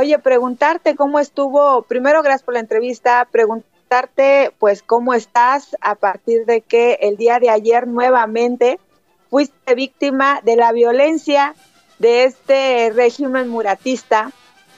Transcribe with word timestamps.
Oye, 0.00 0.20
preguntarte 0.20 0.94
cómo 0.94 1.18
estuvo, 1.18 1.82
primero 1.82 2.22
gracias 2.22 2.44
por 2.44 2.54
la 2.54 2.60
entrevista, 2.60 3.26
preguntarte 3.32 4.52
pues 4.60 4.80
cómo 4.80 5.12
estás 5.12 5.76
a 5.80 5.96
partir 5.96 6.46
de 6.46 6.60
que 6.60 7.00
el 7.00 7.16
día 7.16 7.40
de 7.40 7.50
ayer 7.50 7.88
nuevamente 7.88 8.78
fuiste 9.28 9.74
víctima 9.74 10.40
de 10.44 10.54
la 10.54 10.70
violencia 10.70 11.56
de 11.98 12.22
este 12.22 12.92
régimen 12.94 13.48
muratista 13.48 14.30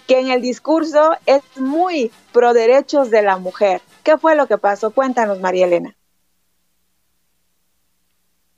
que 0.09 0.21
en 0.21 0.31
el 0.31 0.41
discurso 0.41 1.11
es 1.27 1.43
muy 1.57 2.11
pro 2.33 2.55
derechos 2.55 3.11
de 3.11 3.21
la 3.21 3.37
mujer. 3.37 3.83
¿Qué 4.03 4.17
fue 4.17 4.37
lo 4.37 4.47
que 4.47 4.57
pasó? 4.57 4.91
Cuéntanos, 4.91 5.39
María 5.39 5.67
Elena. 5.67 5.95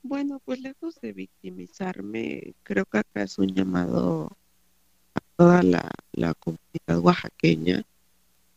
Bueno, 0.05 0.41
pues 0.45 0.61
lejos 0.61 1.01
de 1.01 1.13
victimizarme, 1.13 2.55
creo 2.63 2.85
que 2.85 2.99
acá 2.99 3.23
es 3.25 3.37
un 3.41 3.49
llamado 3.49 4.37
toda 5.43 5.61
la, 5.65 6.35
comunidad 6.35 7.01
oaxaqueña. 7.01 7.83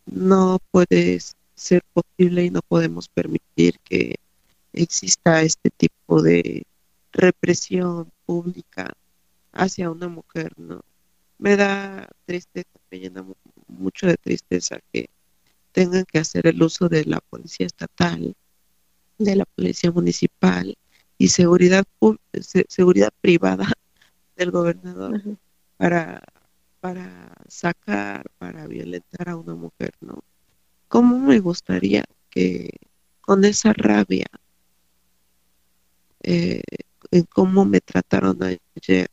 No 0.05 0.59
puede 0.69 1.19
ser 1.55 1.81
posible 1.93 2.45
y 2.45 2.51
no 2.51 2.61
podemos 2.61 3.09
permitir 3.09 3.79
que 3.79 4.17
exista 4.71 5.41
este 5.41 5.71
tipo 5.71 6.21
de 6.21 6.63
represión 7.11 8.11
pública 8.27 8.93
hacia 9.51 9.89
una 9.89 10.09
mujer, 10.09 10.53
¿no? 10.57 10.81
Me 11.39 11.55
da 11.55 12.07
tristeza, 12.25 12.69
me 12.91 12.99
llena 12.99 13.25
mucho 13.67 14.05
de 14.05 14.17
tristeza 14.17 14.77
que 14.93 15.09
tengan 15.71 16.05
que 16.05 16.19
hacer 16.19 16.45
el 16.45 16.61
uso 16.61 16.87
de 16.87 17.03
la 17.05 17.19
policía 17.19 17.65
estatal, 17.65 18.35
de 19.17 19.35
la 19.35 19.45
policía 19.45 19.91
municipal, 19.91 20.77
y 21.17 21.29
seguridad 21.29 21.83
seguridad 22.67 23.11
privada 23.21 23.71
del 24.35 24.51
gobernador 24.51 25.19
para 25.77 26.21
para 26.85 27.33
sacar 27.47 28.29
para 28.37 28.67
violentar 28.67 29.29
a 29.29 29.35
una 29.35 29.55
mujer 29.55 29.91
no 30.01 30.23
cómo 30.87 31.17
me 31.17 31.39
gustaría 31.39 32.03
que 32.29 32.69
con 33.21 33.43
esa 33.43 33.73
rabia 33.73 34.27
eh, 36.21 36.61
en 37.09 37.23
cómo 37.23 37.65
me 37.65 37.81
trataron 37.81 38.37
ayer 38.43 39.07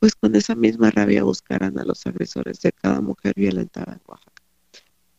pues 0.00 0.14
con 0.14 0.36
esa 0.36 0.54
misma 0.54 0.90
rabia 0.90 1.24
buscaran 1.24 1.78
a 1.78 1.84
los 1.86 2.06
agresores 2.06 2.60
de 2.60 2.72
cada 2.72 3.00
mujer 3.00 3.32
violentada 3.36 3.94
en 3.94 4.02
Oaxaca 4.06 4.42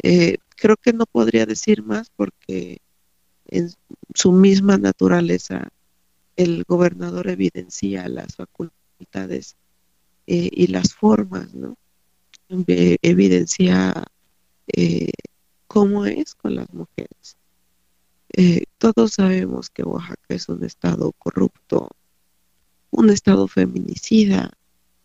eh, 0.04 0.38
creo 0.56 0.78
que 0.78 0.94
no 0.94 1.08
podría 1.08 1.48
decir 1.48 1.82
más 1.82 2.12
porque 2.16 2.82
en 3.48 3.72
su 4.14 4.32
misma 4.32 4.78
naturaleza 4.78 5.70
el 6.36 6.66
gobernador 6.68 7.30
evidencia 7.30 8.08
las 8.10 8.36
facultades 8.36 9.56
eh, 10.28 10.50
y 10.52 10.68
las 10.68 10.94
formas, 10.94 11.54
¿no? 11.54 11.76
Evidencia 12.68 14.06
eh, 14.68 15.12
cómo 15.68 16.06
es 16.06 16.36
con 16.36 16.56
las 16.56 16.72
mujeres. 16.74 17.38
Eh, 18.36 18.64
todos 18.78 19.14
sabemos 19.14 19.70
que 19.70 19.84
Oaxaca 19.84 20.18
es 20.30 20.50
un 20.50 20.64
estado 20.64 21.12
corrupto, 21.14 21.90
un 22.92 23.10
estado 23.10 23.48
feminicida 23.48 24.52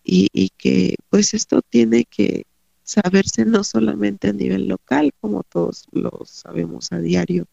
y, 0.04 0.28
y 0.32 0.50
que 0.50 0.96
pues 1.10 1.34
esto 1.34 1.62
tiene 1.62 2.04
que 2.04 2.44
saberse 2.84 3.44
no 3.44 3.64
solamente 3.64 4.28
a 4.28 4.32
nivel 4.32 4.68
local, 4.68 5.12
como 5.20 5.42
todos 5.42 5.86
lo 5.92 6.22
sabemos 6.24 6.92
a 6.92 7.00
diario 7.00 7.46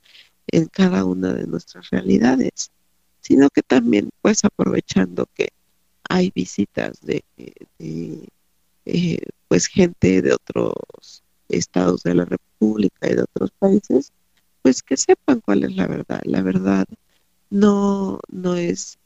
en 0.47 0.67
cada 0.67 1.03
una 1.05 1.33
de 1.33 1.47
nuestras 1.47 1.89
realidades, 1.89 2.71
sino 3.19 3.49
que 3.49 3.61
también 3.61 4.09
pues 4.21 4.45
aprovechando 4.45 5.27
que 5.33 5.49
hay 6.15 6.31
visitas 6.33 7.01
de, 7.01 7.25
eh, 7.77 9.19
pues 9.49 9.67
gente 9.67 10.21
de 10.21 10.31
otros 10.31 11.23
estados 11.49 12.03
de 12.03 12.15
la 12.15 12.23
República 12.23 13.09
y 13.09 13.15
de 13.15 13.23
otros 13.23 13.51
países, 13.59 14.13
pues 14.61 14.81
que 14.81 14.95
sepan 14.95 15.41
cuál 15.41 15.65
es 15.65 15.75
la 15.75 15.87
verdad. 15.87 16.21
La 16.23 16.41
verdad 16.41 16.85
no, 17.49 18.21
no 18.29 18.55
es 18.55 18.97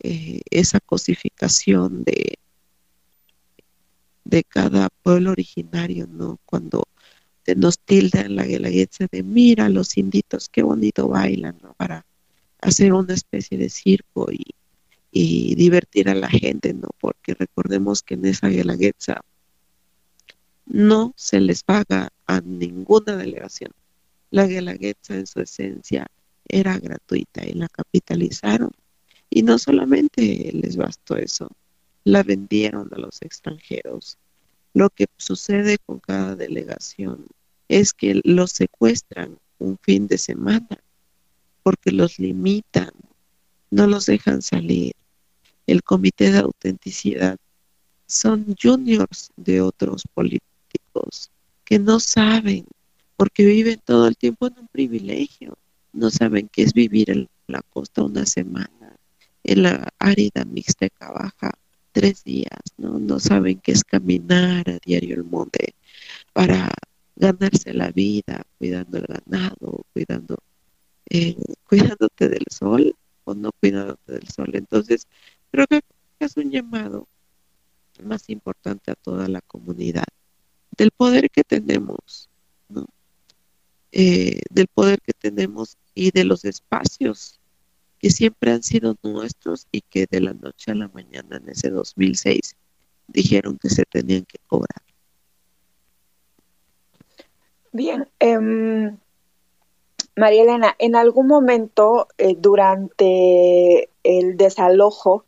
eh, 0.00 0.40
esa 0.50 0.80
cosificación 0.80 2.02
de, 2.02 2.34
de 4.24 4.42
cada 4.42 4.88
pueblo 5.04 5.30
originario, 5.30 6.08
¿no? 6.08 6.40
Cuando 6.46 6.82
te 7.44 7.54
nos 7.54 7.78
tildan 7.78 8.34
la 8.34 8.44
guelaguetza 8.44 9.06
de 9.12 9.22
mira 9.22 9.68
los 9.68 9.96
inditos, 9.96 10.48
qué 10.48 10.64
bonito 10.64 11.06
bailan, 11.06 11.58
¿no? 11.62 11.74
Para 11.74 12.04
hacer 12.60 12.92
una 12.92 13.14
especie 13.14 13.56
de 13.56 13.70
circo 13.70 14.32
y, 14.32 14.46
divertir 15.54 16.08
a 16.08 16.14
la 16.14 16.28
gente, 16.28 16.74
¿no? 16.74 16.88
Porque 17.00 17.34
recordemos 17.34 18.02
que 18.02 18.14
en 18.14 18.26
esa 18.26 18.48
guelaguetza 18.48 19.22
no 20.66 21.14
se 21.16 21.40
les 21.40 21.62
paga 21.62 22.10
a 22.26 22.40
ninguna 22.40 23.16
delegación. 23.16 23.72
La 24.30 24.46
guelaguetza 24.46 25.14
en 25.14 25.26
su 25.26 25.40
esencia 25.40 26.06
era 26.48 26.78
gratuita 26.78 27.46
y 27.46 27.52
la 27.52 27.68
capitalizaron. 27.68 28.70
Y 29.30 29.42
no 29.42 29.58
solamente 29.58 30.50
les 30.52 30.76
bastó 30.76 31.16
eso, 31.16 31.48
la 32.04 32.22
vendieron 32.22 32.88
a 32.92 32.98
los 32.98 33.22
extranjeros. 33.22 34.18
Lo 34.74 34.90
que 34.90 35.06
sucede 35.16 35.78
con 35.78 36.00
cada 36.00 36.36
delegación 36.36 37.26
es 37.68 37.92
que 37.92 38.20
los 38.24 38.52
secuestran 38.52 39.38
un 39.58 39.78
fin 39.78 40.06
de 40.06 40.18
semana 40.18 40.78
porque 41.62 41.90
los 41.90 42.18
limitan, 42.20 42.90
no 43.70 43.88
los 43.88 44.06
dejan 44.06 44.40
salir. 44.40 44.92
El 45.66 45.82
comité 45.82 46.30
de 46.30 46.38
autenticidad 46.38 47.36
son 48.06 48.54
juniors 48.60 49.30
de 49.36 49.60
otros 49.60 50.04
políticos 50.14 51.30
que 51.64 51.78
no 51.78 51.98
saben, 51.98 52.64
porque 53.16 53.44
viven 53.44 53.80
todo 53.84 54.06
el 54.06 54.16
tiempo 54.16 54.46
en 54.46 54.58
un 54.58 54.68
privilegio, 54.68 55.58
no 55.92 56.10
saben 56.10 56.48
qué 56.52 56.62
es 56.62 56.72
vivir 56.72 57.10
en 57.10 57.28
la 57.48 57.62
costa 57.62 58.02
una 58.02 58.26
semana, 58.26 58.96
en 59.42 59.62
la 59.62 59.88
árida 59.98 60.44
mixteca 60.44 61.10
baja 61.10 61.52
tres 61.92 62.24
días, 62.24 62.60
¿no? 62.76 62.98
No 62.98 63.18
saben 63.18 63.58
qué 63.58 63.72
es 63.72 63.82
caminar 63.82 64.68
a 64.68 64.78
diario 64.84 65.16
el 65.16 65.24
monte 65.24 65.74
para 66.32 66.70
ganarse 67.16 67.72
la 67.72 67.90
vida, 67.90 68.44
cuidando 68.58 68.98
el 68.98 69.06
ganado, 69.06 69.86
cuidando 69.92 70.36
eh, 71.08 71.36
cuidándote 71.68 72.28
del 72.28 72.44
sol 72.50 72.94
o 73.24 73.34
no 73.34 73.50
cuidándote 73.60 74.12
del 74.12 74.28
sol. 74.28 74.50
Entonces, 74.52 75.06
creo 75.56 75.66
que 75.66 75.80
es 76.20 76.36
un 76.36 76.50
llamado 76.50 77.08
más 78.02 78.28
importante 78.28 78.90
a 78.90 78.94
toda 78.94 79.26
la 79.28 79.40
comunidad, 79.40 80.04
del 80.76 80.90
poder 80.90 81.30
que 81.30 81.44
tenemos, 81.44 82.28
¿no? 82.68 82.84
Eh, 83.92 84.42
del 84.50 84.66
poder 84.66 85.00
que 85.00 85.14
tenemos 85.14 85.78
y 85.94 86.10
de 86.10 86.24
los 86.24 86.44
espacios 86.44 87.40
que 87.98 88.10
siempre 88.10 88.52
han 88.52 88.62
sido 88.62 88.96
nuestros 89.02 89.66
y 89.72 89.80
que 89.80 90.06
de 90.10 90.20
la 90.20 90.34
noche 90.34 90.72
a 90.72 90.74
la 90.74 90.88
mañana 90.88 91.38
en 91.38 91.48
ese 91.48 91.70
2006 91.70 92.54
dijeron 93.06 93.58
que 93.58 93.70
se 93.70 93.84
tenían 93.84 94.26
que 94.26 94.38
cobrar. 94.46 94.82
Bien, 97.72 98.08
eh, 98.20 98.92
María 100.16 100.42
Elena, 100.42 100.74
en 100.78 100.96
algún 100.96 101.26
momento 101.26 102.08
eh, 102.16 102.36
durante 102.38 103.90
el 104.02 104.36
desalojo, 104.38 105.25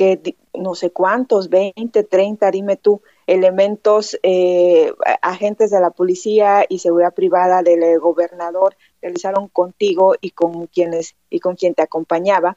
que 0.00 0.34
no 0.54 0.74
sé 0.74 0.92
cuántos, 0.92 1.50
20, 1.50 2.04
30, 2.04 2.50
dime 2.50 2.76
tú, 2.76 3.02
elementos, 3.26 4.18
eh, 4.22 4.94
agentes 5.20 5.70
de 5.70 5.78
la 5.78 5.90
policía 5.90 6.64
y 6.66 6.78
seguridad 6.78 7.12
privada 7.12 7.62
del 7.62 7.82
eh, 7.82 7.98
gobernador 7.98 8.76
realizaron 9.02 9.48
contigo 9.48 10.14
y 10.18 10.30
con 10.30 10.68
quienes 10.68 11.16
y 11.28 11.40
con 11.40 11.54
quien 11.54 11.74
te 11.74 11.82
acompañaba. 11.82 12.56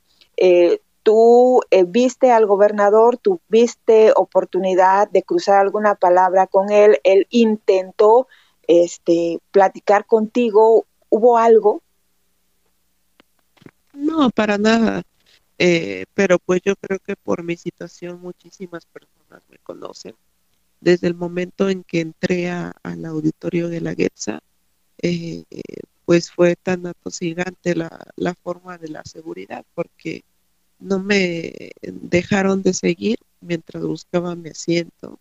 ¿Tú 1.04 1.60
viste 1.88 2.32
al 2.32 2.46
gobernador? 2.46 3.18
¿Tuviste 3.18 4.14
oportunidad 4.16 5.10
de 5.10 5.24
cruzar 5.24 5.58
alguna 5.60 5.96
palabra 5.96 6.48
con 6.48 6.72
él? 6.72 7.00
¿Él 7.04 7.28
intentó 7.30 8.28
este, 8.68 9.40
platicar 9.52 10.06
contigo? 10.06 10.86
¿Hubo 11.10 11.38
algo? 11.38 11.82
No, 13.92 14.30
para 14.30 14.58
nada. 14.58 15.04
Eh, 15.66 16.04
pero 16.14 16.40
pues 16.40 16.62
yo 16.66 16.76
creo 16.76 17.00
que 17.00 17.16
por 17.16 17.42
mi 17.42 17.56
situación 17.56 18.20
muchísimas 18.22 18.86
personas 18.86 19.42
me 19.50 19.58
conocen. 19.60 20.14
Desde 20.82 21.08
el 21.08 21.16
momento 21.16 21.70
en 21.70 21.86
que 21.86 22.02
entré 22.02 22.50
al 22.52 23.06
auditorio 23.06 23.70
de 23.70 23.80
la 23.80 23.96
GETSA, 23.96 24.42
eh, 25.02 25.44
pues 26.06 26.32
fue 26.32 26.58
tan 26.58 26.86
atosigante 26.86 27.76
la, 27.76 27.90
la 28.18 28.34
forma 28.36 28.78
de 28.78 28.90
la 28.90 29.04
seguridad, 29.06 29.66
porque 29.74 30.24
no 30.80 31.00
me 31.00 31.72
dejaron 31.82 32.62
de 32.62 32.74
seguir 32.74 33.18
mientras 33.40 33.84
buscaba 33.84 34.36
mi 34.36 34.50
asiento, 34.50 35.18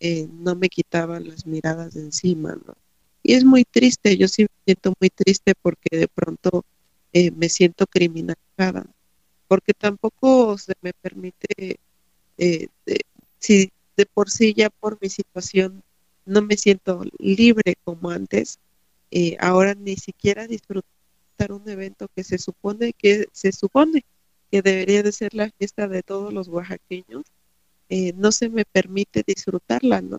eh, 0.00 0.26
no 0.32 0.56
me 0.56 0.70
quitaban 0.70 1.28
las 1.28 1.46
miradas 1.46 1.92
de 1.94 2.00
encima, 2.00 2.58
¿no? 2.66 2.74
Y 3.22 3.34
es 3.34 3.44
muy 3.44 3.64
triste, 3.64 4.16
yo 4.16 4.28
sí 4.28 4.44
me 4.44 4.48
siento 4.64 4.94
muy 5.00 5.10
triste 5.10 5.54
porque 5.60 5.98
de 5.98 6.08
pronto 6.08 6.64
eh, 7.12 7.30
me 7.32 7.50
siento 7.50 7.86
criminalizada, 7.86 8.86
porque 9.48 9.74
tampoco 9.74 10.58
se 10.58 10.74
me 10.82 10.92
permite, 10.92 11.78
eh, 12.38 12.68
si 13.38 13.70
de 13.96 14.06
por 14.06 14.30
sí 14.30 14.54
ya 14.54 14.70
por 14.70 14.98
mi 15.00 15.08
situación 15.08 15.82
no 16.26 16.42
me 16.42 16.56
siento 16.56 17.02
libre 17.18 17.76
como 17.84 18.10
antes. 18.10 18.58
Eh, 19.10 19.36
ahora 19.40 19.74
ni 19.74 19.96
siquiera 19.96 20.46
disfrutar 20.46 20.84
un 21.50 21.68
evento 21.68 22.08
que 22.14 22.24
se 22.24 22.38
supone 22.38 22.92
que 22.92 23.26
se 23.32 23.52
supone 23.52 24.04
que 24.50 24.62
debería 24.62 25.02
de 25.02 25.12
ser 25.12 25.34
la 25.34 25.50
fiesta 25.50 25.88
de 25.88 26.02
todos 26.02 26.32
los 26.32 26.48
oaxaqueños, 26.48 27.24
eh, 27.88 28.12
no 28.16 28.32
se 28.32 28.48
me 28.48 28.64
permite 28.64 29.22
disfrutarla, 29.26 30.00
¿no? 30.02 30.18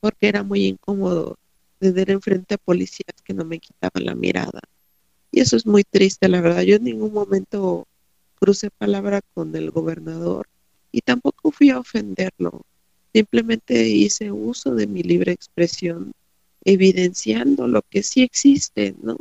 Porque 0.00 0.28
era 0.28 0.42
muy 0.42 0.66
incómodo 0.66 1.36
tener 1.78 2.10
enfrente 2.10 2.54
a 2.54 2.58
policías 2.58 3.14
que 3.24 3.34
no 3.34 3.44
me 3.44 3.58
quitaban 3.58 4.04
la 4.04 4.14
mirada. 4.14 4.60
Y 5.32 5.40
eso 5.40 5.56
es 5.56 5.66
muy 5.66 5.84
triste, 5.84 6.28
la 6.28 6.40
verdad. 6.40 6.62
Yo 6.62 6.76
en 6.76 6.84
ningún 6.84 7.12
momento 7.12 7.86
crucé 8.40 8.70
palabra 8.70 9.20
con 9.34 9.54
el 9.54 9.70
gobernador 9.70 10.48
y 10.90 11.02
tampoco 11.02 11.52
fui 11.52 11.70
a 11.70 11.78
ofenderlo. 11.78 12.62
Simplemente 13.12 13.88
hice 13.88 14.32
uso 14.32 14.74
de 14.74 14.86
mi 14.86 15.02
libre 15.02 15.32
expresión, 15.32 16.12
evidenciando 16.64 17.68
lo 17.68 17.82
que 17.82 18.02
sí 18.02 18.22
existe, 18.22 18.94
¿no? 19.02 19.16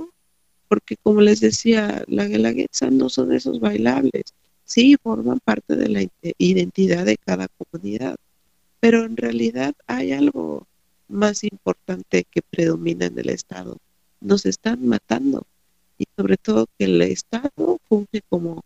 Porque 0.67 0.95
como 0.97 1.21
les 1.21 1.41
decía, 1.41 2.03
la 2.07 2.27
guelaguetza 2.27 2.89
no 2.91 3.09
son 3.09 3.33
esos 3.33 3.59
bailables, 3.59 4.33
sí 4.63 4.95
forman 5.01 5.39
parte 5.39 5.75
de 5.75 5.89
la 5.89 6.07
identidad 6.37 7.05
de 7.05 7.17
cada 7.17 7.47
comunidad, 7.47 8.15
pero 8.79 9.03
en 9.03 9.17
realidad 9.17 9.73
hay 9.87 10.13
algo 10.13 10.65
más 11.07 11.43
importante 11.43 12.25
que 12.29 12.41
predomina 12.41 13.07
en 13.07 13.17
el 13.19 13.29
Estado. 13.29 13.77
Nos 14.21 14.45
están 14.45 14.87
matando 14.87 15.45
y 15.97 16.05
sobre 16.15 16.37
todo 16.37 16.67
que 16.77 16.85
el 16.85 17.01
Estado 17.01 17.79
funge 17.89 18.21
como 18.29 18.63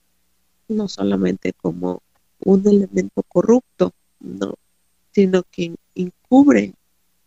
no 0.68 0.88
solamente 0.88 1.54
como 1.54 2.02
un 2.40 2.68
elemento 2.68 3.24
corrupto, 3.24 3.92
no, 4.20 4.56
sino 5.12 5.44
que 5.44 5.76
encubre 5.96 6.74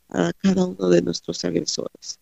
a 0.09 0.33
cada 0.43 0.67
uno 0.67 0.89
de 0.89 1.03
nuestros 1.03 1.45
agresores. 1.45 2.19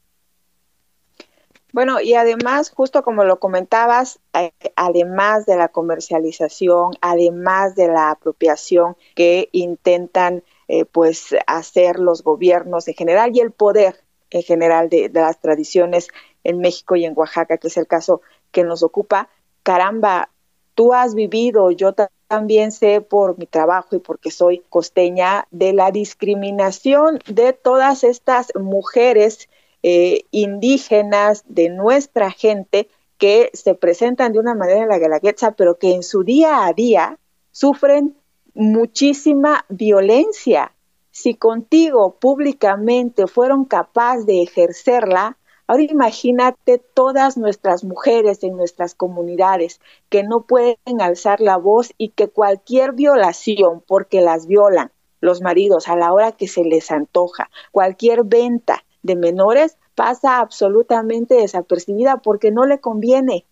Bueno, 1.72 2.00
y 2.00 2.14
además, 2.14 2.70
justo 2.70 3.02
como 3.02 3.24
lo 3.24 3.40
comentabas, 3.40 4.20
eh, 4.32 4.52
además 4.76 5.44
de 5.44 5.56
la 5.56 5.68
comercialización, 5.68 6.92
además 7.00 7.74
de 7.74 7.88
la 7.88 8.12
apropiación 8.12 8.96
que 9.16 9.48
intentan 9.50 10.44
eh, 10.68 10.84
pues 10.84 11.34
hacer 11.48 11.98
los 11.98 12.22
gobiernos 12.22 12.86
en 12.86 12.94
general 12.94 13.32
y 13.34 13.40
el 13.40 13.50
poder 13.50 14.04
en 14.30 14.42
general 14.42 14.88
de 14.88 15.10
las 15.12 15.40
tradiciones 15.40 16.08
en 16.44 16.58
México 16.58 16.94
y 16.96 17.04
en 17.04 17.14
Oaxaca, 17.16 17.58
que 17.58 17.68
es 17.68 17.76
el 17.76 17.86
caso 17.86 18.20
que 18.52 18.62
nos 18.62 18.82
ocupa, 18.82 19.28
caramba, 19.62 20.30
tú 20.74 20.92
has 20.92 21.14
vivido, 21.14 21.70
yo 21.70 21.94
también 22.28 22.72
sé 22.72 23.00
por 23.00 23.38
mi 23.38 23.46
trabajo 23.46 23.96
y 23.96 23.98
porque 23.98 24.30
soy 24.30 24.62
costeña, 24.68 25.46
de 25.50 25.72
la 25.72 25.90
discriminación 25.90 27.20
de 27.26 27.52
todas 27.52 28.04
estas 28.04 28.52
mujeres 28.54 29.48
eh, 29.82 30.24
indígenas 30.30 31.44
de 31.46 31.68
nuestra 31.68 32.30
gente 32.30 32.88
que 33.18 33.50
se 33.52 33.74
presentan 33.74 34.32
de 34.32 34.38
una 34.38 34.54
manera 34.54 34.82
en 34.82 34.88
la 34.88 34.98
Guelaguetza, 34.98 35.52
pero 35.52 35.78
que 35.78 35.94
en 35.94 36.02
su 36.02 36.24
día 36.24 36.66
a 36.66 36.72
día 36.72 37.18
sufren 37.52 38.16
muchísima 38.54 39.64
violencia. 39.68 40.72
Si 41.10 41.34
contigo 41.34 42.16
públicamente 42.18 43.26
fueron 43.26 43.64
capaces 43.64 44.26
de 44.26 44.42
ejercerla, 44.42 45.36
ahora 45.66 45.82
imagínate 45.82 46.78
todas 46.78 47.36
nuestras 47.36 47.84
mujeres 47.84 48.42
en 48.42 48.56
nuestras 48.56 48.94
comunidades 48.94 49.80
que 50.08 50.22
no 50.22 50.42
pueden 50.42 51.00
alzar 51.00 51.40
la 51.40 51.56
voz 51.56 51.92
y 51.98 52.10
que 52.10 52.28
cualquier 52.28 52.92
violación, 52.92 53.82
porque 53.86 54.20
las 54.20 54.46
violan 54.46 54.90
los 55.20 55.40
maridos 55.40 55.88
a 55.88 55.96
la 55.96 56.12
hora 56.12 56.32
que 56.32 56.48
se 56.48 56.64
les 56.64 56.90
antoja, 56.90 57.50
cualquier 57.72 58.24
venta, 58.24 58.84
de 59.04 59.14
menores 59.16 59.76
pasa 59.94 60.40
absolutamente 60.40 61.34
desapercibida 61.34 62.16
porque 62.16 62.50
no 62.50 62.66
le 62.66 62.80
conviene 62.80 63.44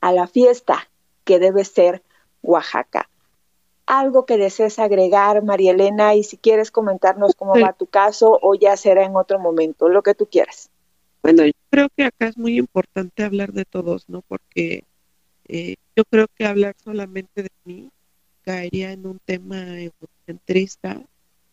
a 0.00 0.12
la 0.12 0.26
fiesta 0.26 0.88
que 1.24 1.38
debe 1.38 1.64
ser 1.64 2.02
Oaxaca. 2.42 3.10
Algo 3.86 4.24
que 4.24 4.38
desees 4.38 4.78
agregar, 4.78 5.42
María 5.42 5.72
Elena, 5.72 6.14
y 6.14 6.22
si 6.22 6.38
quieres 6.38 6.70
comentarnos 6.70 7.34
cómo 7.34 7.52
va 7.60 7.74
tu 7.74 7.86
caso 7.86 8.38
o 8.40 8.54
ya 8.54 8.76
será 8.76 9.04
en 9.04 9.16
otro 9.16 9.38
momento, 9.38 9.88
lo 9.88 10.02
que 10.02 10.14
tú 10.14 10.26
quieras. 10.26 10.70
Bueno, 11.24 11.46
yo 11.46 11.52
creo 11.70 11.88
que 11.96 12.04
acá 12.04 12.28
es 12.28 12.36
muy 12.36 12.58
importante 12.58 13.24
hablar 13.24 13.54
de 13.54 13.64
todos, 13.64 14.10
¿no? 14.10 14.20
Porque 14.20 14.84
eh, 15.48 15.76
yo 15.96 16.04
creo 16.04 16.26
que 16.28 16.44
hablar 16.44 16.76
solamente 16.84 17.44
de 17.44 17.50
mí 17.64 17.90
caería 18.42 18.92
en 18.92 19.06
un 19.06 19.18
tema 19.24 19.80
egocentrista 19.80 21.00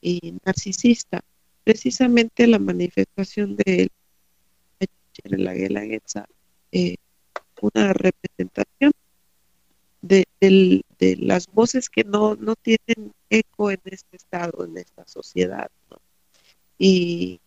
y 0.02 0.34
narcisista 0.44 1.22
precisamente 1.64 2.48
la 2.48 2.60
manifestación 2.60 3.56
de 3.56 3.88
la 5.24 5.54
Guelaguetza, 5.54 6.28
eh, 6.74 6.98
una 7.62 7.94
representación 7.94 8.92
de, 10.02 10.84
las 11.00 11.48
voces 11.48 11.90
que 11.90 12.04
no, 12.04 12.36
no 12.36 12.58
tienen 12.58 13.14
eco 13.30 13.72
en 13.72 13.80
este 13.86 14.18
estado, 14.18 14.66
en 14.66 14.78
esta 14.78 15.08
sociedad. 15.08 15.72
Y, 16.78 17.40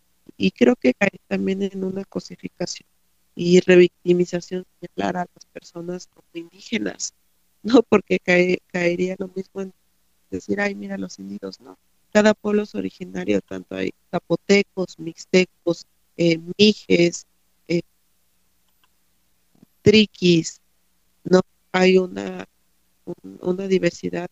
creo 0.51 0.77
que 0.77 0.95
cae 0.95 1.21
también 1.29 1.63
en 1.63 1.85
una 1.85 2.05
cosificación 2.05 2.89
y 3.35 3.61
revictimización 3.61 4.65
señalar 4.81 5.17
a 5.17 5.27
las 5.35 5.47
personas 5.47 6.07
como 6.09 6.27
indígenas, 6.35 7.15
no 7.63 7.83
porque 7.89 8.19
caería 8.19 9.17
lo 9.19 9.29
mismo 9.29 9.63
en 9.63 9.73
decir, 10.31 10.61
ay, 10.61 10.75
mira 10.75 10.99
los 10.99 11.19
indios, 11.19 11.61
no, 11.61 11.79
cada 12.13 12.35
pueblo 12.35 12.63
es 12.63 12.75
originario, 12.75 13.41
tanto 13.41 13.77
hay 13.77 13.93
zapotecos, 14.11 14.99
mixtecos, 14.99 15.87
eh, 16.17 16.39
mijes, 16.59 17.27
eh, 17.69 17.83
triquis, 19.83 20.61
no 21.25 21.41
hay 21.73 21.99
una, 21.99 22.47
una 23.41 23.67
diversidad 23.69 24.29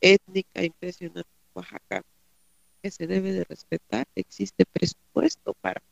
étnica 0.00 0.64
impresionante 0.64 1.20
en 1.20 1.50
Oaxaca 1.54 2.04
que 2.82 2.90
se 2.90 3.06
debe 3.06 3.32
de 3.32 3.44
respetar. 3.44 4.06
Existe 4.14 4.64
presupuesto 4.66 5.54
para 5.60 5.82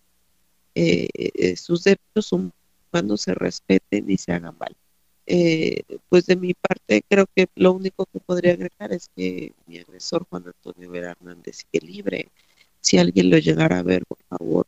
eh, 0.74 1.56
sus 1.56 1.84
derechos 1.84 2.32
humanos 2.32 3.22
se 3.22 3.34
respeten 3.34 4.10
y 4.10 4.18
se 4.18 4.32
hagan 4.32 4.58
valer. 4.58 4.76
Eh, 5.28 5.82
pues 6.08 6.26
de 6.26 6.36
mi 6.36 6.54
parte 6.54 7.02
creo 7.08 7.26
que 7.34 7.48
lo 7.56 7.72
único 7.72 8.06
que 8.06 8.20
podría 8.20 8.52
agregar 8.52 8.92
es 8.92 9.08
que 9.16 9.52
mi 9.66 9.78
agresor 9.78 10.24
Juan 10.30 10.44
Antonio 10.46 10.88
Vera 10.90 11.12
Hernández 11.12 11.56
sigue 11.56 11.84
libre. 11.84 12.30
Si 12.80 12.98
alguien 12.98 13.30
lo 13.30 13.38
llegara 13.38 13.80
a 13.80 13.82
ver, 13.82 14.04
por 14.06 14.18
favor, 14.28 14.66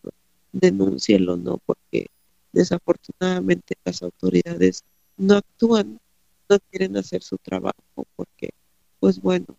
denúncielo, 0.53 1.37
¿no? 1.37 1.59
Porque 1.65 2.09
desafortunadamente 2.53 3.77
las 3.85 4.03
autoridades 4.03 4.83
no 5.17 5.37
actúan, 5.37 6.01
no 6.49 6.59
quieren 6.71 6.97
hacer 6.97 7.23
su 7.23 7.39
trabajo, 7.39 8.07
porque, 8.17 8.51
pues 8.99 9.21
bueno, 9.21 9.47
eh, 9.51 9.58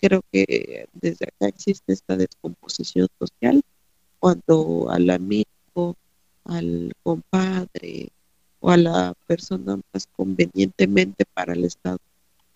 creo 0.00 0.22
que 0.32 0.88
desde 0.92 1.26
acá 1.26 1.48
existe 1.48 1.92
esta 1.92 2.16
descomposición 2.16 3.08
social 3.18 3.62
cuando 4.18 4.90
al 4.90 5.10
amigo, 5.10 5.96
al 6.44 6.92
compadre, 7.02 8.10
o 8.60 8.70
a 8.70 8.76
la 8.76 9.14
persona 9.26 9.80
más 9.92 10.06
convenientemente 10.14 11.24
para 11.34 11.54
el 11.54 11.64
Estado, 11.64 11.98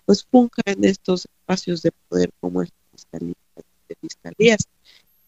pues 0.04 0.24
funja 0.24 0.62
en 0.66 0.84
estos 0.84 1.26
espacios 1.26 1.82
de 1.82 1.90
poder 2.08 2.30
como 2.40 2.62
es 2.62 2.70
fiscalía, 2.92 3.34
de 3.88 3.96
fiscalías 4.00 4.68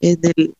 en 0.01 0.21
el, 0.23 0.55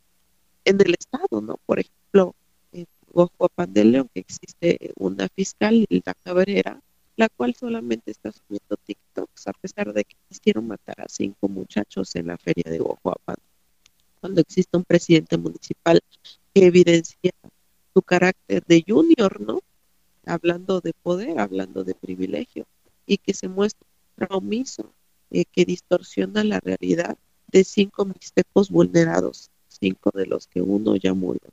en 0.65 0.81
el 0.81 0.95
Estado, 0.99 1.43
¿no? 1.43 1.59
Por 1.67 1.81
ejemplo, 1.81 2.35
en 2.73 2.87
Guajuapan 3.13 3.73
de 3.75 3.85
León, 3.85 4.11
que 4.13 4.21
existe 4.21 4.93
una 4.97 5.29
fiscal, 5.29 5.87
la 5.89 6.15
Cabrera, 6.25 6.81
la 7.17 7.29
cual 7.29 7.55
solamente 7.55 8.11
está 8.11 8.31
subiendo 8.31 8.77
TikToks, 8.85 9.47
a 9.47 9.53
pesar 9.55 9.93
de 9.93 10.05
que 10.05 10.17
quisieron 10.29 10.67
matar 10.67 11.01
a 11.01 11.09
cinco 11.09 11.49
muchachos 11.49 12.15
en 12.17 12.29
la 12.29 12.37
feria 12.37 12.71
de 12.71 12.79
Guajuapan, 12.79 13.37
cuando 14.21 14.41
existe 14.41 14.77
un 14.77 14.85
presidente 14.85 15.37
municipal 15.39 16.01
que 16.55 16.67
evidencia 16.67 17.33
su 17.95 18.03
carácter 18.03 18.63
de 18.67 18.85
junior, 18.87 19.41
¿no? 19.41 19.61
hablando 20.27 20.81
de 20.81 20.93
poder, 20.93 21.39
hablando 21.39 21.85
de 21.85 21.95
privilegio, 21.95 22.67
y 23.07 23.19
que 23.19 23.33
se 23.33 23.49
muestra 23.49 23.87
omiso, 24.31 24.93
eh, 25.31 25.45
que 25.45 25.65
distorsiona 25.65 26.45
la 26.45 26.61
realidad 26.61 27.17
de 27.49 27.65
cinco 27.65 28.05
mixtecos 28.05 28.71
vulnerados, 28.71 29.51
cinco 29.69 30.11
de 30.13 30.27
los 30.27 30.49
que 30.49 30.61
uno 30.61 30.97
ya 30.97 31.15
murió. 31.15 31.49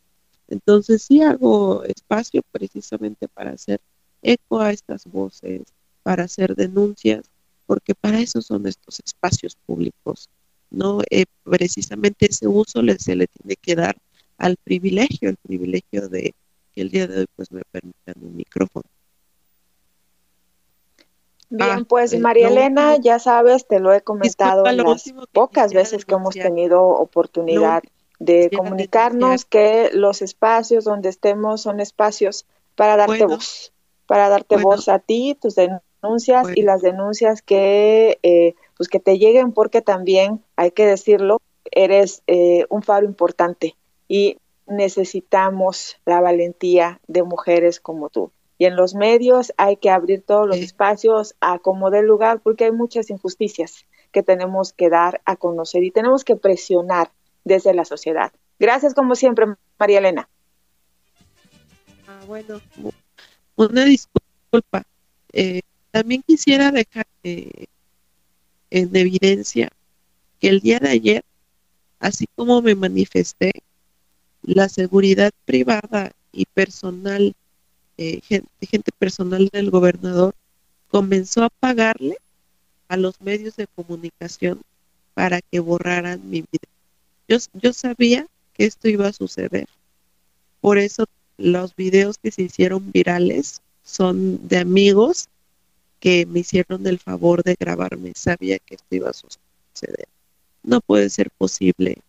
Entonces 0.48 1.04
sí 1.04 1.22
hago 1.22 1.84
espacio 1.84 2.42
precisamente 2.52 3.28
para 3.28 3.52
hacer 3.52 3.80
eco 4.24 4.60
a 4.60 4.72
estas 4.72 5.06
voces, 5.06 5.62
para 6.02 6.24
hacer 6.24 6.56
denuncias, 6.56 7.30
porque 7.66 7.96
para 7.96 8.20
eso 8.20 8.42
son 8.42 8.68
estos 8.68 9.00
espacios 9.00 9.56
públicos. 9.66 10.30
No 10.70 11.02
eh, 11.10 11.26
precisamente 11.44 12.28
ese 12.28 12.48
uso 12.48 12.82
se 12.98 13.16
le 13.16 13.28
tiene 13.28 13.56
que 13.56 13.76
dar 13.76 13.96
al 14.38 14.58
privilegio, 14.58 15.30
el 15.30 15.38
privilegio 15.38 16.10
de 16.10 16.34
que 16.74 16.82
el 16.82 16.90
día 16.90 17.08
de 17.08 17.20
hoy 17.20 17.26
pues 17.36 17.52
me 17.52 17.62
permitan 17.72 18.16
un 18.22 18.36
micrófono. 18.36 18.86
Bien, 21.50 21.70
ah, 21.70 21.86
pues 21.88 22.20
María 22.20 22.48
Elena, 22.48 22.98
ya 22.98 23.20
sabes, 23.20 23.68
te 23.68 23.80
lo 23.80 23.94
he 23.94 24.02
comentado 24.02 24.64
las 24.64 25.14
pocas 25.32 25.72
veces 25.72 26.04
que 26.04 26.16
hemos 26.16 26.34
tenido 26.34 26.84
oportunidad 26.84 27.84
de 28.18 28.50
comunicarnos 28.56 29.46
que 29.46 29.92
los 29.94 30.22
espacios 30.24 30.84
donde 30.84 31.10
estemos 31.10 31.62
son 31.62 31.80
espacios 31.80 32.46
para 32.76 32.98
darte 32.98 33.26
voz, 33.26 33.73
para 34.08 34.30
darte 34.30 34.58
voz 34.58 34.90
a 34.90 35.00
ti, 35.00 35.38
tus 35.40 35.56
denuncias 35.56 36.48
y 36.56 36.64
las 36.64 36.82
denuncias 36.82 37.42
que, 37.42 38.20
eh, 38.24 38.56
pues 38.78 38.90
que 38.90 39.00
te 39.00 39.18
lleguen, 39.18 39.52
porque 39.52 39.82
también 39.82 40.44
hay 40.56 40.72
que 40.72 40.86
decirlo, 40.86 41.40
eres 41.72 42.24
eh, 42.28 42.66
un 42.70 42.84
faro 42.84 43.06
importante 43.06 43.76
y 44.08 44.38
necesitamos 44.68 45.98
la 46.06 46.22
valentía 46.22 47.00
de 47.08 47.24
mujeres 47.24 47.80
como 47.80 48.10
tú. 48.10 48.32
Y 48.58 48.66
en 48.66 48.76
los 48.76 48.96
medios 48.96 49.54
hay 49.58 49.78
que 49.78 49.90
abrir 49.90 50.24
todos 50.24 50.48
los 50.48 50.58
espacios 50.58 51.36
a 51.42 51.60
como 51.60 51.90
dé 51.90 52.02
lugar 52.02 52.40
porque 52.40 52.66
hay 52.66 52.72
muchas 52.72 53.10
injusticias 53.10 53.86
que 54.12 54.24
tenemos 54.24 54.74
que 54.74 54.90
dar 54.90 55.22
a 55.26 55.36
conocer 55.36 55.84
y 55.84 55.92
tenemos 55.92 56.24
que 56.24 56.36
presionar 56.36 57.12
desde 57.44 57.74
la 57.74 57.84
sociedad. 57.84 58.32
Gracias 58.60 58.94
como 58.94 59.16
siempre, 59.16 59.48
María 59.78 60.00
Elena. 60.00 60.30
Ah, 62.08 62.22
bueno, 62.28 62.62
una 63.56 63.86
disculpa. 63.86 64.84
Eh, 65.32 65.62
también 65.92 66.24
quisiera 66.26 66.72
dejar 66.72 67.08
eh, 67.24 67.66
en 68.70 68.96
evidencia 68.96 69.70
que 70.40 70.50
el 70.50 70.60
día 70.60 70.80
de 70.80 70.90
ayer, 70.90 71.24
así 72.00 72.26
como 72.36 72.62
me 72.62 72.76
manifesté, 72.76 73.52
la 74.42 74.70
seguridad 74.70 75.32
privada 75.46 76.12
y 76.32 76.46
personal, 76.46 77.34
eh, 77.98 78.22
gente, 78.22 78.50
gente 78.62 78.92
personal 78.98 79.50
del 79.52 79.70
gobernador, 79.70 80.36
comenzó 80.90 81.44
a 81.44 81.50
pagarle 81.50 82.18
a 82.88 82.98
los 82.98 83.22
medios 83.22 83.56
de 83.56 83.68
comunicación 83.68 84.62
para 85.14 85.42
que 85.42 85.60
borraran 85.60 86.22
mi 86.30 86.42
video. 86.42 86.74
Yo, 87.28 87.38
yo 87.54 87.74
sabía 87.74 88.28
que 88.54 88.66
esto 88.66 88.88
iba 88.88 89.08
a 89.08 89.14
suceder. 89.14 89.68
Por 90.60 90.78
eso 90.78 91.06
los 91.38 91.76
videos 91.76 92.18
que 92.18 92.32
se 92.32 92.44
hicieron 92.44 92.92
virales 92.92 93.62
son 93.84 94.48
de 94.48 94.60
amigos 94.60 95.28
que 96.00 96.26
me 96.26 96.40
hicieron 96.40 96.86
el 96.88 97.00
favor 97.00 97.44
de 97.44 97.56
grabarme. 97.60 98.12
Sabía 98.16 98.60
que 98.60 98.76
esto 98.76 98.88
iba 98.92 99.10
a 99.10 99.14
suceder. 99.14 100.08
No 100.62 100.82
puede 100.82 101.10
ser 101.10 101.30
posible 101.32 102.00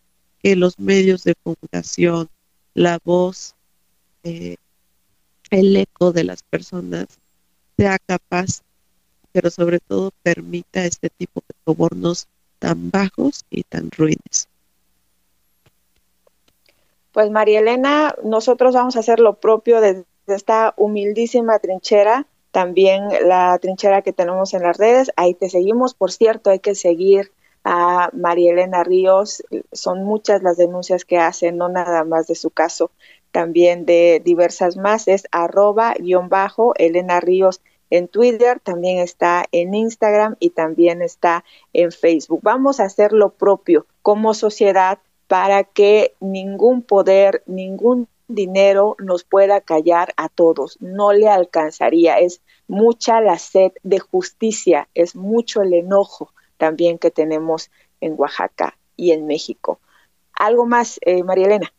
que 0.42 0.56
los 0.56 0.78
medios 0.78 1.24
de 1.24 1.34
comunicación, 1.42 2.28
la 2.74 2.98
voz, 3.04 3.54
eh, 4.24 4.56
el 5.50 5.76
eco 5.76 6.12
de 6.12 6.24
las 6.24 6.42
personas 6.42 7.06
sea 7.76 7.98
capaz, 7.98 8.62
pero 9.32 9.50
sobre 9.50 9.80
todo 9.80 10.12
permita 10.22 10.84
este 10.84 11.10
tipo 11.10 11.42
de 11.48 11.54
sobornos 11.64 12.26
tan 12.58 12.90
bajos 12.90 13.44
y 13.50 13.62
tan 13.62 13.90
ruines. 13.90 14.48
Pues 17.14 17.30
María 17.30 17.60
Elena, 17.60 18.16
nosotros 18.24 18.74
vamos 18.74 18.96
a 18.96 18.98
hacer 18.98 19.20
lo 19.20 19.34
propio 19.34 19.80
desde 19.80 20.04
esta 20.26 20.74
humildísima 20.76 21.60
trinchera, 21.60 22.26
también 22.50 23.04
la 23.22 23.56
trinchera 23.60 24.02
que 24.02 24.12
tenemos 24.12 24.52
en 24.52 24.64
las 24.64 24.78
redes, 24.78 25.12
ahí 25.14 25.32
te 25.32 25.48
seguimos. 25.48 25.94
Por 25.94 26.10
cierto, 26.10 26.50
hay 26.50 26.58
que 26.58 26.74
seguir 26.74 27.30
a 27.62 28.10
María 28.14 28.50
Elena 28.50 28.82
Ríos, 28.82 29.44
son 29.70 30.02
muchas 30.02 30.42
las 30.42 30.56
denuncias 30.56 31.04
que 31.04 31.18
hace, 31.18 31.52
no 31.52 31.68
nada 31.68 32.02
más 32.02 32.26
de 32.26 32.34
su 32.34 32.50
caso, 32.50 32.90
también 33.30 33.86
de 33.86 34.20
diversas 34.24 34.76
más, 34.76 35.06
es 35.06 35.28
arroba 35.30 35.94
guion 35.96 36.28
bajo 36.28 36.74
Elena 36.74 37.20
Ríos 37.20 37.60
en 37.90 38.08
Twitter, 38.08 38.58
también 38.58 38.98
está 38.98 39.44
en 39.52 39.72
Instagram 39.72 40.34
y 40.40 40.50
también 40.50 41.00
está 41.00 41.44
en 41.72 41.92
Facebook. 41.92 42.40
Vamos 42.42 42.80
a 42.80 42.86
hacer 42.86 43.12
lo 43.12 43.30
propio 43.30 43.86
como 44.02 44.34
sociedad 44.34 44.98
para 45.26 45.64
que 45.64 46.14
ningún 46.20 46.82
poder, 46.82 47.42
ningún 47.46 48.08
dinero 48.28 48.96
nos 48.98 49.24
pueda 49.24 49.60
callar 49.60 50.12
a 50.16 50.28
todos. 50.28 50.78
No 50.80 51.12
le 51.12 51.28
alcanzaría. 51.28 52.18
Es 52.18 52.40
mucha 52.68 53.20
la 53.20 53.38
sed 53.38 53.72
de 53.82 53.98
justicia, 53.98 54.88
es 54.94 55.16
mucho 55.16 55.62
el 55.62 55.74
enojo 55.74 56.32
también 56.56 56.98
que 56.98 57.10
tenemos 57.10 57.70
en 58.00 58.14
Oaxaca 58.16 58.76
y 58.96 59.12
en 59.12 59.26
México. 59.26 59.80
¿Algo 60.32 60.66
más, 60.66 60.98
eh, 61.02 61.22
María 61.22 61.46
Elena? 61.46 61.72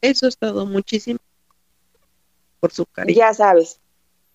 Eso 0.00 0.28
es 0.28 0.38
todo. 0.38 0.66
Muchísimas 0.66 1.20
por 2.60 2.72
su 2.72 2.86
cariño. 2.86 3.16
Ya 3.16 3.34
sabes. 3.34 3.80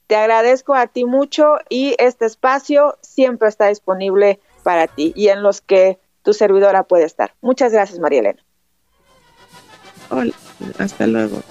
Te 0.07 0.15
agradezco 0.15 0.73
a 0.75 0.87
ti 0.87 1.05
mucho 1.05 1.55
y 1.69 1.95
este 1.97 2.25
espacio 2.25 2.97
siempre 3.01 3.47
está 3.47 3.67
disponible 3.67 4.39
para 4.63 4.87
ti 4.87 5.13
y 5.15 5.29
en 5.29 5.41
los 5.43 5.61
que 5.61 5.99
tu 6.23 6.33
servidora 6.33 6.83
puede 6.83 7.05
estar. 7.05 7.35
Muchas 7.41 7.71
gracias, 7.71 7.99
María 7.99 8.19
Elena. 8.19 8.43
Hola, 10.09 10.33
hasta 10.79 11.07
luego. 11.07 11.41